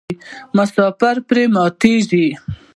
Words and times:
مسافر 0.55 1.15
پرې 1.27 1.43
ماتیږي. 1.55 2.27